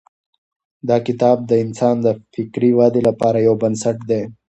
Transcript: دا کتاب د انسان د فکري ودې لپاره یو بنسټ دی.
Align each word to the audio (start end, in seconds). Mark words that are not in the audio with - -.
دا 0.89 0.97
کتاب 1.07 1.37
د 1.45 1.51
انسان 1.63 1.95
د 2.05 2.07
فکري 2.33 2.71
ودې 2.77 3.01
لپاره 3.09 3.37
یو 3.47 3.55
بنسټ 3.61 3.97
دی. 4.09 4.21